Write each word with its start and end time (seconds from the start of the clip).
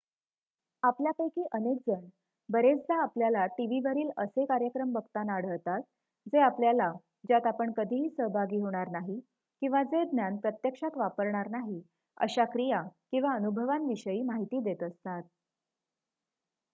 आपल्यापैकी 0.83 1.43
अनेक 1.53 1.81
जण 1.87 2.07
बरेचदा 2.49 2.95
आपल्याला 3.01 3.45
टीव्हीवरील 3.57 4.09
असे 4.17 4.45
कार्यक्रम 4.45 4.93
बघताना 4.93 5.33
आढळतात 5.33 5.81
जे 6.27 6.39
आपल्याला 6.39 6.91
ज्यात 7.27 7.47
आपण 7.47 7.71
कधीही 7.71 8.09
सहभागी 8.09 8.57
होणार 8.57 8.89
नाही 8.91 9.19
किंवा 9.61 9.83
जे 9.83 10.03
ज्ञान 10.05 10.37
प्रत्यक्षात 10.37 10.97
वापरणार 10.97 11.49
नाही 11.49 11.81
अशा 12.17 12.45
क्रिया 12.45 12.81
किंवा 13.11 13.35
अनुभवांविषयी 13.35 14.21
माहिती 14.23 14.59
देत 14.63 14.83
असतात 14.83 15.23